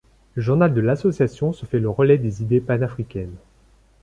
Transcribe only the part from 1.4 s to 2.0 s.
se fait le